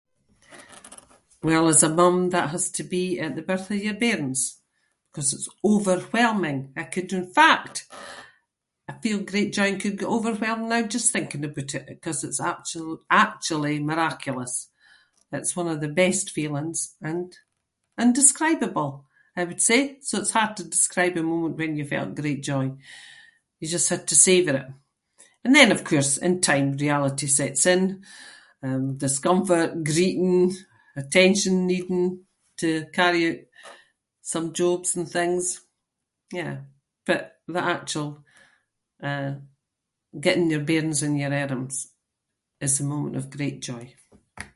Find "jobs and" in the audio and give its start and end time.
34.59-35.07